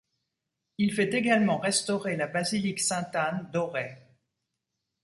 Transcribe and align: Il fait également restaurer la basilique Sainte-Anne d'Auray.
Il 0.79 0.93
fait 0.93 1.13
également 1.13 1.59
restaurer 1.59 2.15
la 2.17 2.25
basilique 2.25 2.79
Sainte-Anne 2.79 3.51
d'Auray. 3.53 3.97